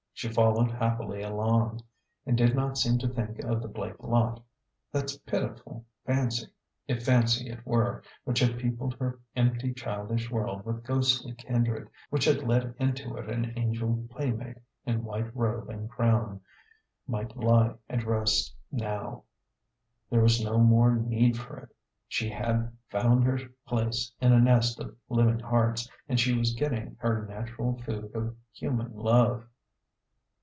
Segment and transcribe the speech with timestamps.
[0.13, 1.81] She followed happily along,
[2.27, 4.39] and did not seem to think of the Blake lot.
[4.91, 6.45] That pitiful fancy,
[6.87, 12.25] if fancy it were, which had peopled her empty childish world with ghostly kindred, which
[12.25, 16.41] had led into it an angel playmate in white robe and crown,
[17.07, 19.23] might lie at rest now.
[20.11, 21.75] There was no more need for it.
[22.07, 26.69] She had found her place in a nest of living hearts, and she was get
[26.69, 29.47] ting her natural food of human love.